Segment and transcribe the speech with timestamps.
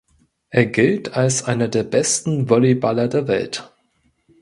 [0.49, 3.71] Er gilt als einer der besten Volleyballer der Welt.